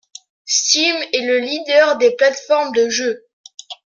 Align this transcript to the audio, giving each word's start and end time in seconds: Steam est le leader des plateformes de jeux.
Steam 0.47 0.95
est 1.13 1.27
le 1.27 1.37
leader 1.37 1.99
des 1.99 2.15
plateformes 2.15 2.73
de 2.73 2.89
jeux. 2.89 3.23